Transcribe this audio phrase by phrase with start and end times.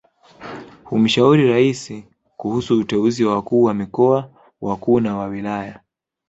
[0.83, 2.07] Humshauri Raisi
[2.37, 4.29] kuhusu uteuzi wa wakuu wa mikoa
[4.61, 5.79] wakuu na wa wilaya